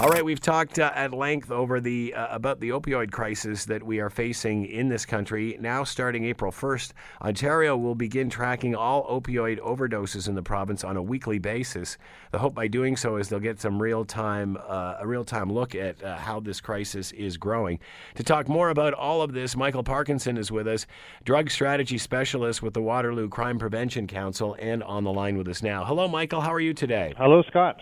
All 0.00 0.08
right, 0.08 0.24
we've 0.24 0.40
talked 0.40 0.78
uh, 0.78 0.90
at 0.94 1.12
length 1.12 1.50
over 1.50 1.78
the 1.78 2.14
uh, 2.14 2.34
about 2.34 2.58
the 2.58 2.70
opioid 2.70 3.12
crisis 3.12 3.66
that 3.66 3.82
we 3.82 4.00
are 4.00 4.08
facing 4.08 4.64
in 4.64 4.88
this 4.88 5.04
country. 5.04 5.58
Now, 5.60 5.84
starting 5.84 6.24
April 6.24 6.50
1st, 6.50 6.92
Ontario 7.20 7.76
will 7.76 7.94
begin 7.94 8.30
tracking 8.30 8.74
all 8.74 9.06
opioid 9.20 9.58
overdoses 9.58 10.26
in 10.26 10.34
the 10.34 10.42
province 10.42 10.84
on 10.84 10.96
a 10.96 11.02
weekly 11.02 11.38
basis. 11.38 11.98
The 12.30 12.38
hope 12.38 12.54
by 12.54 12.66
doing 12.66 12.96
so 12.96 13.16
is 13.16 13.28
they'll 13.28 13.40
get 13.40 13.60
some 13.60 13.80
real 13.80 14.06
time 14.06 14.56
uh, 14.66 14.94
a 15.00 15.06
real 15.06 15.22
time 15.22 15.52
look 15.52 15.74
at 15.74 16.02
uh, 16.02 16.16
how 16.16 16.40
this 16.40 16.62
crisis 16.62 17.12
is 17.12 17.36
growing. 17.36 17.78
To 18.14 18.22
talk 18.22 18.48
more 18.48 18.70
about 18.70 18.94
all 18.94 19.20
of 19.20 19.34
this, 19.34 19.54
Michael 19.54 19.84
Parkinson 19.84 20.38
is 20.38 20.50
with 20.50 20.66
us, 20.66 20.86
drug 21.24 21.50
strategy 21.50 21.98
specialist 21.98 22.62
with 22.62 22.72
the 22.72 22.80
Waterloo 22.80 23.28
Crime 23.28 23.58
Prevention 23.58 24.06
Council, 24.06 24.56
and 24.60 24.82
on 24.82 25.04
the 25.04 25.12
line 25.12 25.36
with 25.36 25.48
us 25.48 25.62
now. 25.62 25.84
Hello, 25.84 26.08
Michael. 26.08 26.40
How 26.40 26.54
are 26.54 26.60
you 26.60 26.72
today? 26.72 27.12
Hello, 27.18 27.42
Scott. 27.42 27.78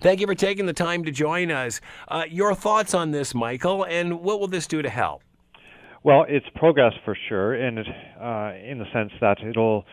Thank 0.00 0.20
you 0.20 0.26
for 0.26 0.34
taking 0.34 0.66
the 0.66 0.72
time 0.72 1.04
to 1.04 1.10
join 1.10 1.50
us. 1.50 1.80
Uh, 2.08 2.24
your 2.28 2.54
thoughts 2.54 2.94
on 2.94 3.10
this, 3.10 3.34
Michael, 3.34 3.84
and 3.84 4.20
what 4.20 4.40
will 4.40 4.48
this 4.48 4.66
do 4.66 4.82
to 4.82 4.90
help? 4.90 5.22
Well, 6.04 6.24
it's 6.28 6.46
progress 6.54 6.92
for 7.04 7.16
sure, 7.28 7.54
in 7.54 7.78
uh, 7.78 8.52
in 8.64 8.78
the 8.78 8.86
sense 8.92 9.12
that 9.20 9.38
it'll 9.42 9.84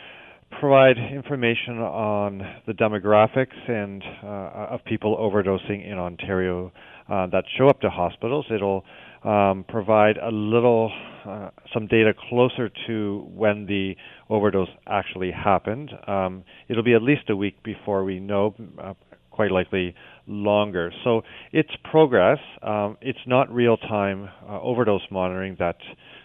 provide 0.59 0.97
information 0.97 1.79
on 1.79 2.37
the 2.67 2.73
demographics 2.73 3.69
and 3.69 4.03
uh, 4.23 4.73
of 4.73 4.85
people 4.85 5.17
overdosing 5.17 5.85
in 5.85 5.97
Ontario 5.97 6.71
uh, 7.09 7.27
that 7.27 7.43
show 7.57 7.67
up 7.67 7.81
to 7.81 7.89
hospitals. 7.89 8.45
It'll 8.49 8.85
um, 9.23 9.65
provide 9.67 10.17
a 10.17 10.29
little 10.29 10.91
uh, 11.25 11.49
some 11.73 11.87
data 11.87 12.13
closer 12.29 12.69
to 12.87 13.27
when 13.33 13.65
the 13.65 13.95
overdose 14.29 14.69
actually 14.87 15.31
happened. 15.31 15.91
Um, 16.07 16.43
it'll 16.69 16.83
be 16.83 16.93
at 16.93 17.01
least 17.01 17.29
a 17.29 17.35
week 17.35 17.61
before 17.63 18.03
we 18.03 18.19
know, 18.19 18.53
uh, 18.81 18.93
quite 19.35 19.51
likely 19.51 19.93
longer. 20.27 20.91
So 21.03 21.23
it's 21.51 21.69
progress. 21.91 22.39
Um, 22.63 22.97
it's 23.01 23.19
not 23.27 23.53
real 23.53 23.77
time 23.77 24.29
uh, 24.47 24.61
overdose 24.61 25.01
monitoring 25.11 25.57
that 25.59 25.77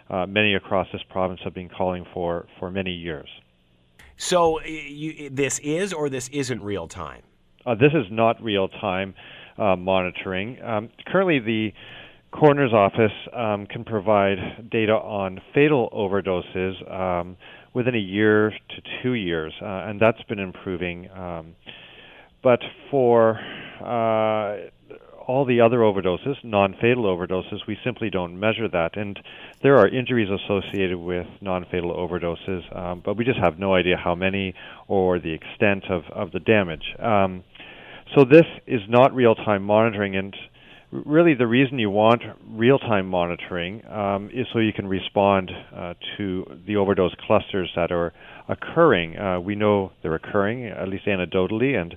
uh, 0.09 0.27
many 0.27 0.55
across 0.55 0.87
this 0.93 1.03
province 1.11 1.41
have 1.45 1.55
been 1.55 1.69
calling 1.69 2.07
for 2.15 2.47
for 2.59 2.71
many 2.71 2.93
years. 2.93 3.29
So 4.17 4.61
you, 4.63 5.31
this 5.31 5.59
is 5.61 5.93
or 5.93 6.09
this 6.09 6.29
isn't 6.29 6.63
real 6.63 6.89
time? 6.89 7.23
Uh, 7.67 7.75
this 7.75 7.93
is 7.95 8.07
not 8.11 8.43
real 8.43 8.69
time 8.69 9.15
uh, 9.59 9.77
monitoring. 9.77 10.63
Um, 10.63 10.91
currently, 11.07 11.39
the 11.41 11.73
coroner's 12.31 12.73
office 12.73 13.17
um, 13.35 13.67
can 13.67 13.85
provide 13.85 14.71
data 14.71 14.93
on 14.93 15.41
fatal 15.53 15.89
overdoses 15.93 16.75
um, 16.91 17.37
within 17.75 17.95
a 17.95 17.99
year 17.99 18.51
to 18.51 18.83
two 19.03 19.15
years, 19.15 19.53
uh, 19.63 19.89
and 19.89 20.01
that's 20.01 20.23
been 20.29 20.39
improving. 20.39 21.09
But 22.43 22.61
for 22.91 23.39
uh, 23.81 24.71
all 25.27 25.45
the 25.45 25.61
other 25.61 25.79
overdoses, 25.79 26.43
non 26.43 26.75
fatal 26.81 27.05
overdoses, 27.05 27.67
we 27.69 27.79
simply 27.85 28.11
don't 28.11 28.39
measure 28.39 28.69
that. 28.69 28.97
And 28.97 29.19
there 29.63 29.77
are 29.77 29.87
injuries 29.87 30.29
associated 30.29 30.99
with 30.99 31.27
non 31.41 31.67
fatal 31.71 31.93
overdoses, 31.95 32.77
um, 32.77 33.03
but 33.05 33.17
we 33.17 33.25
just 33.25 33.39
have 33.39 33.59
no 33.59 33.75
idea 33.75 33.97
how 33.97 34.15
many 34.15 34.55
or 34.89 35.19
the 35.19 35.33
extent 35.33 35.85
of, 35.91 36.03
of 36.13 36.33
the 36.33 36.41
damage. 36.41 36.95
Um, 36.99 37.45
so 38.17 38.25
this 38.25 38.47
is 38.67 38.81
not 38.89 39.15
real 39.15 39.35
time 39.35 39.63
monitoring. 39.63 40.17
And 40.17 40.35
really, 40.91 41.35
the 41.35 41.47
reason 41.47 41.79
you 41.79 41.91
want 41.91 42.23
real 42.49 42.79
time 42.79 43.07
monitoring 43.07 43.87
um, 43.87 44.31
is 44.33 44.47
so 44.53 44.59
you 44.59 44.73
can 44.73 44.89
respond 44.89 45.51
uh, 45.77 45.95
to 46.17 46.45
the 46.67 46.77
overdose 46.77 47.15
clusters 47.27 47.71
that 47.77 47.93
are 47.93 48.13
occurring. 48.49 49.17
Uh, 49.17 49.39
we 49.39 49.55
know 49.55 49.93
they're 50.03 50.17
occurring, 50.17 50.67
at 50.67 50.89
least 50.89 51.07
anecdotally, 51.07 51.81
and 51.81 51.95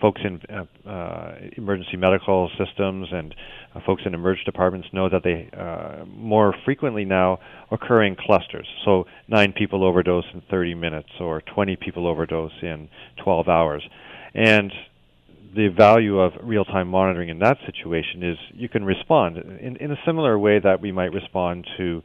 folks 0.00 0.20
in 0.24 0.40
uh, 0.50 0.88
uh, 0.88 1.34
emergency 1.56 1.96
medical 1.96 2.50
systems 2.58 3.08
and 3.12 3.34
uh, 3.74 3.80
folks 3.86 4.02
in 4.06 4.14
emergency 4.14 4.44
departments 4.44 4.88
know 4.92 5.08
that 5.08 5.22
they 5.22 5.48
uh, 5.56 6.04
more 6.06 6.54
frequently 6.64 7.04
now 7.04 7.38
occur 7.70 8.04
in 8.04 8.16
clusters. 8.16 8.66
So 8.84 9.04
nine 9.28 9.52
people 9.52 9.84
overdose 9.84 10.24
in 10.32 10.42
30 10.50 10.74
minutes, 10.74 11.08
or 11.20 11.42
20 11.54 11.76
people 11.76 12.06
overdose 12.06 12.52
in 12.62 12.88
12 13.22 13.48
hours, 13.48 13.82
and 14.34 14.72
the 15.54 15.68
value 15.68 16.18
of 16.18 16.32
real-time 16.42 16.88
monitoring 16.88 17.28
in 17.28 17.38
that 17.38 17.56
situation 17.64 18.22
is 18.22 18.36
you 18.52 18.68
can 18.68 18.84
respond 18.84 19.36
in, 19.36 19.76
in 19.76 19.92
a 19.92 19.96
similar 20.04 20.38
way 20.38 20.58
that 20.58 20.80
we 20.80 20.90
might 20.90 21.12
respond 21.12 21.66
to 21.76 22.02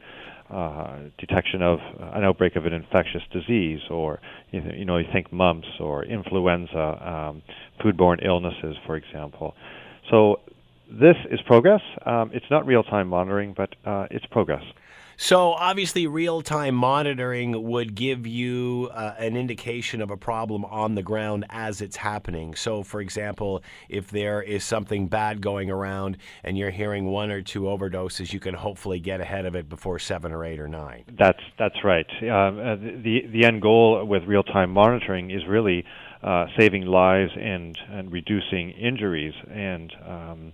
uh, 0.50 0.98
detection 1.18 1.62
of 1.62 1.78
an 2.14 2.24
outbreak 2.24 2.56
of 2.56 2.66
an 2.66 2.72
infectious 2.72 3.22
disease, 3.32 3.80
or 3.90 4.20
you 4.50 4.84
know, 4.84 4.98
you 4.98 5.06
think 5.12 5.32
mumps 5.32 5.68
or 5.78 6.04
influenza, 6.04 6.78
um, 6.78 7.42
foodborne 7.80 8.24
illnesses, 8.24 8.76
for 8.86 8.96
example. 8.96 9.54
So 10.10 10.40
this 10.90 11.16
is 11.30 11.40
progress. 11.46 11.82
Um, 12.04 12.30
it's 12.32 12.46
not 12.50 12.66
real-time 12.66 13.08
monitoring, 13.08 13.54
but 13.56 13.70
uh, 13.86 14.06
it's 14.10 14.26
progress. 14.26 14.64
So 15.22 15.52
obviously, 15.52 16.06
real-time 16.06 16.74
monitoring 16.74 17.68
would 17.68 17.94
give 17.94 18.26
you 18.26 18.88
uh, 18.94 19.12
an 19.18 19.36
indication 19.36 20.00
of 20.00 20.10
a 20.10 20.16
problem 20.16 20.64
on 20.64 20.94
the 20.94 21.02
ground 21.02 21.44
as 21.50 21.82
it's 21.82 21.96
happening. 21.96 22.54
So, 22.54 22.82
for 22.82 23.02
example, 23.02 23.62
if 23.90 24.08
there 24.08 24.40
is 24.40 24.64
something 24.64 25.08
bad 25.08 25.42
going 25.42 25.70
around 25.70 26.16
and 26.42 26.56
you're 26.56 26.70
hearing 26.70 27.04
one 27.04 27.30
or 27.30 27.42
two 27.42 27.64
overdoses, 27.64 28.32
you 28.32 28.40
can 28.40 28.54
hopefully 28.54 28.98
get 28.98 29.20
ahead 29.20 29.44
of 29.44 29.54
it 29.54 29.68
before 29.68 29.98
seven 29.98 30.32
or 30.32 30.42
eight 30.42 30.58
or 30.58 30.68
nine. 30.68 31.04
That's 31.18 31.42
that's 31.58 31.84
right. 31.84 32.06
Um, 32.22 32.58
uh, 32.58 32.76
the 32.76 33.26
the 33.30 33.44
end 33.44 33.60
goal 33.60 34.02
with 34.06 34.22
real-time 34.24 34.70
monitoring 34.70 35.30
is 35.30 35.42
really 35.46 35.84
uh, 36.22 36.46
saving 36.58 36.86
lives 36.86 37.32
and 37.38 37.76
and 37.90 38.10
reducing 38.10 38.70
injuries 38.70 39.34
and 39.50 39.92
um, 40.08 40.52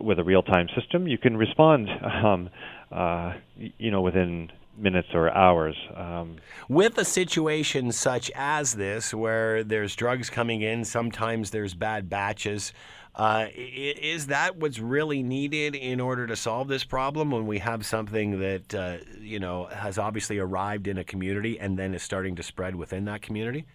with 0.00 0.18
a 0.18 0.24
real-time 0.24 0.68
system, 0.74 1.06
you 1.08 1.18
can 1.18 1.36
respond, 1.36 1.88
um, 2.24 2.48
uh, 2.92 3.34
you 3.56 3.90
know, 3.90 4.00
within 4.00 4.50
minutes 4.76 5.08
or 5.14 5.30
hours. 5.30 5.76
Um, 5.94 6.36
With 6.68 6.96
a 6.98 7.04
situation 7.04 7.92
such 7.92 8.30
as 8.34 8.74
this, 8.74 9.12
where 9.12 9.62
there's 9.64 9.94
drugs 9.94 10.30
coming 10.30 10.62
in, 10.62 10.84
sometimes 10.84 11.50
there's 11.50 11.74
bad 11.74 12.08
batches. 12.08 12.72
Uh, 13.14 13.48
is 13.56 14.28
that 14.28 14.56
what's 14.56 14.78
really 14.78 15.22
needed 15.22 15.74
in 15.74 16.00
order 16.00 16.28
to 16.28 16.36
solve 16.36 16.68
this 16.68 16.84
problem 16.84 17.32
when 17.32 17.46
we 17.46 17.58
have 17.58 17.84
something 17.84 18.38
that 18.38 18.72
uh, 18.72 18.96
you 19.20 19.40
know 19.40 19.64
has 19.66 19.98
obviously 19.98 20.38
arrived 20.38 20.86
in 20.86 20.96
a 20.96 21.02
community 21.02 21.58
and 21.58 21.76
then 21.76 21.92
is 21.92 22.02
starting 22.02 22.36
to 22.36 22.42
spread 22.42 22.76
within 22.76 23.04
that 23.06 23.20
community? 23.20 23.66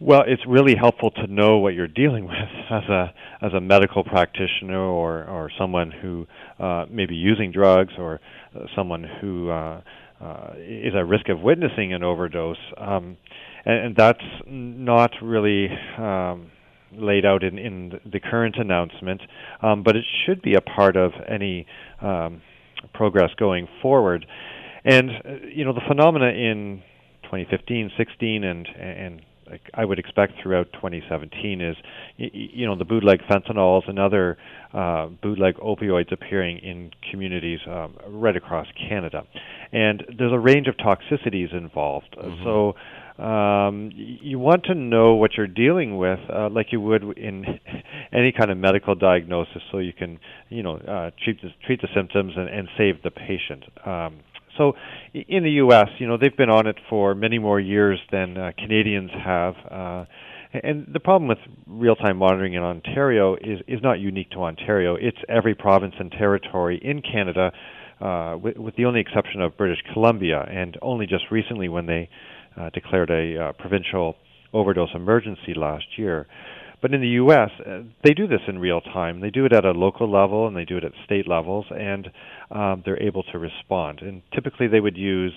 Well, 0.00 0.24
it's 0.26 0.42
really 0.46 0.74
helpful 0.74 1.10
to 1.12 1.26
know 1.28 1.58
what 1.58 1.74
you're 1.74 1.86
dealing 1.86 2.24
with 2.24 2.34
as 2.70 2.82
a 2.88 3.14
as 3.40 3.52
a 3.52 3.60
medical 3.60 4.02
practitioner 4.02 4.80
or 4.80 5.24
or 5.24 5.50
someone 5.58 5.90
who 5.90 6.26
uh, 6.58 6.86
may 6.90 7.06
be 7.06 7.14
using 7.14 7.52
drugs 7.52 7.92
or 7.98 8.20
uh, 8.54 8.64
someone 8.74 9.04
who 9.20 9.50
uh, 9.50 9.80
uh, 10.20 10.54
is 10.58 10.94
at 10.94 11.06
risk 11.06 11.28
of 11.28 11.40
witnessing 11.40 11.92
an 11.92 12.02
overdose, 12.02 12.56
um, 12.76 13.16
and, 13.64 13.86
and 13.86 13.96
that's 13.96 14.24
not 14.46 15.10
really. 15.22 15.68
Um, 15.98 16.50
laid 16.96 17.26
out 17.26 17.42
in, 17.42 17.58
in 17.58 18.00
the 18.08 18.20
current 18.20 18.54
announcement, 18.56 19.20
um, 19.62 19.82
but 19.82 19.96
it 19.96 20.04
should 20.24 20.40
be 20.42 20.54
a 20.54 20.60
part 20.60 20.96
of 20.96 21.10
any 21.28 21.66
um, 22.00 22.40
progress 22.92 23.30
going 23.36 23.66
forward. 23.82 24.24
And 24.84 25.10
uh, 25.10 25.30
you 25.52 25.64
know 25.64 25.72
the 25.72 25.80
phenomena 25.88 26.26
in 26.26 26.82
2015, 27.24 27.90
16, 27.96 28.44
and 28.44 28.68
and 28.78 29.22
I 29.74 29.84
would 29.84 29.98
expect 29.98 30.34
throughout 30.42 30.72
2017 30.74 31.60
is, 31.60 31.76
you 32.16 32.66
know, 32.66 32.76
the 32.76 32.84
bootleg 32.84 33.20
fentanyls 33.30 33.88
and 33.88 33.98
other 33.98 34.38
uh, 34.72 35.06
bootleg 35.22 35.56
opioids 35.56 36.12
appearing 36.12 36.58
in 36.58 36.90
communities 37.10 37.60
um, 37.68 37.96
right 38.08 38.36
across 38.36 38.66
Canada, 38.88 39.26
and 39.72 40.04
there's 40.18 40.32
a 40.32 40.38
range 40.38 40.66
of 40.68 40.76
toxicities 40.76 41.54
involved. 41.56 42.16
Mm-hmm. 42.18 42.44
So. 42.44 42.74
Um, 43.16 43.92
you 43.94 44.40
want 44.40 44.64
to 44.64 44.74
know 44.74 45.14
what 45.14 45.34
you're 45.36 45.46
dealing 45.46 45.98
with, 45.98 46.18
uh, 46.28 46.48
like 46.50 46.72
you 46.72 46.80
would 46.80 47.16
in 47.16 47.44
any 48.12 48.32
kind 48.32 48.50
of 48.50 48.58
medical 48.58 48.96
diagnosis, 48.96 49.62
so 49.70 49.78
you 49.78 49.92
can, 49.92 50.18
you 50.48 50.64
know, 50.64 50.78
uh, 50.78 51.12
treat 51.22 51.40
the, 51.40 51.50
treat 51.64 51.80
the 51.80 51.86
symptoms 51.94 52.32
and, 52.36 52.48
and 52.48 52.68
save 52.76 53.04
the 53.04 53.12
patient. 53.12 53.62
Um, 53.86 54.18
so 54.56 54.74
in 55.14 55.42
the 55.44 55.50
U.S., 55.52 55.88
you 55.98 56.06
know, 56.06 56.16
they've 56.16 56.36
been 56.36 56.50
on 56.50 56.66
it 56.66 56.76
for 56.88 57.14
many 57.14 57.38
more 57.38 57.60
years 57.60 57.98
than 58.10 58.36
uh, 58.36 58.52
Canadians 58.58 59.10
have. 59.24 59.54
Uh, 59.70 60.04
and 60.62 60.86
the 60.92 61.00
problem 61.00 61.28
with 61.28 61.38
real-time 61.66 62.18
monitoring 62.18 62.54
in 62.54 62.62
Ontario 62.62 63.34
is 63.34 63.60
is 63.66 63.80
not 63.82 63.98
unique 63.98 64.30
to 64.30 64.38
Ontario. 64.38 64.94
It's 64.94 65.18
every 65.28 65.54
province 65.54 65.94
and 65.98 66.12
territory 66.12 66.80
in 66.82 67.02
Canada, 67.02 67.50
uh, 68.00 68.36
with, 68.40 68.56
with 68.56 68.76
the 68.76 68.84
only 68.84 69.00
exception 69.00 69.40
of 69.42 69.56
British 69.56 69.82
Columbia, 69.92 70.46
and 70.48 70.78
only 70.80 71.06
just 71.06 71.24
recently 71.30 71.68
when 71.68 71.86
they 71.86 72.08
uh, 72.56 72.70
declared 72.70 73.10
a 73.10 73.36
uh, 73.48 73.52
provincial 73.52 74.14
overdose 74.52 74.90
emergency 74.94 75.54
last 75.56 75.84
year. 75.96 76.26
But 76.84 76.92
in 76.92 77.00
the 77.00 77.16
U.S., 77.24 77.48
uh, 77.66 77.78
they 78.02 78.12
do 78.12 78.26
this 78.26 78.42
in 78.46 78.58
real 78.58 78.82
time. 78.82 79.20
They 79.22 79.30
do 79.30 79.46
it 79.46 79.54
at 79.54 79.64
a 79.64 79.70
local 79.70 80.06
level 80.06 80.46
and 80.46 80.54
they 80.54 80.66
do 80.66 80.76
it 80.76 80.84
at 80.84 80.92
state 81.06 81.26
levels, 81.26 81.64
and 81.70 82.10
um, 82.50 82.82
they're 82.84 83.02
able 83.02 83.22
to 83.32 83.38
respond. 83.38 84.02
And 84.02 84.20
typically, 84.34 84.66
they 84.66 84.80
would 84.80 84.98
use 84.98 85.32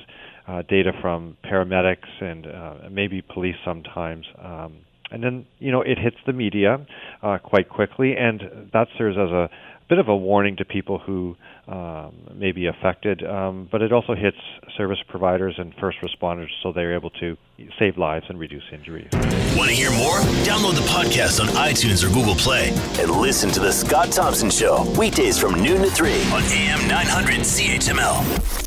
uh, 0.45 0.63
data 0.63 0.91
from 1.01 1.37
paramedics 1.49 2.09
and 2.19 2.47
uh, 2.47 2.73
maybe 2.91 3.21
police 3.21 3.55
sometimes, 3.63 4.25
um, 4.43 4.79
and 5.09 5.23
then 5.23 5.45
you 5.59 5.71
know 5.71 5.79
it 5.79 5.97
hits 5.97 6.17
the 6.25 6.33
media 6.33 6.85
uh, 7.23 7.37
quite 7.37 7.69
quickly, 7.69 8.17
and 8.17 8.41
that 8.73 8.89
serves 8.97 9.15
as 9.17 9.29
a 9.29 9.49
bit 9.89 9.99
of 9.99 10.07
a 10.07 10.15
warning 10.15 10.57
to 10.57 10.65
people 10.65 10.99
who 10.99 11.35
um, 11.67 12.13
may 12.33 12.51
be 12.51 12.67
affected. 12.67 13.23
Um, 13.23 13.67
but 13.71 13.81
it 13.81 13.91
also 13.91 14.15
hits 14.15 14.37
service 14.77 14.99
providers 15.07 15.55
and 15.57 15.73
first 15.79 15.97
responders, 16.01 16.49
so 16.61 16.71
they're 16.71 16.95
able 16.95 17.09
to 17.11 17.37
save 17.79 17.97
lives 17.97 18.25
and 18.29 18.39
reduce 18.39 18.63
injuries. 18.71 19.09
Want 19.55 19.69
to 19.69 19.75
hear 19.75 19.91
more? 19.91 20.19
Download 20.43 20.75
the 20.75 20.87
podcast 20.89 21.39
on 21.41 21.47
iTunes 21.55 22.03
or 22.03 22.13
Google 22.13 22.35
Play 22.35 22.69
and 22.99 23.11
listen 23.11 23.49
to 23.51 23.59
the 23.59 23.71
Scott 23.71 24.11
Thompson 24.11 24.49
Show 24.49 24.83
weekdays 24.97 25.37
from 25.37 25.61
noon 25.61 25.81
to 25.81 25.89
three 25.89 26.21
on 26.31 26.43
AM 26.43 26.87
900 26.87 27.39
CHML. 27.39 28.66